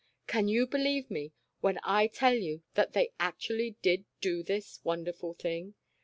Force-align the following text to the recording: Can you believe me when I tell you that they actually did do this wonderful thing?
Can 0.25 0.47
you 0.47 0.65
believe 0.65 1.11
me 1.11 1.31
when 1.59 1.79
I 1.83 2.07
tell 2.07 2.33
you 2.33 2.63
that 2.73 2.93
they 2.93 3.13
actually 3.19 3.77
did 3.83 4.05
do 4.19 4.41
this 4.41 4.79
wonderful 4.83 5.35
thing? 5.35 5.75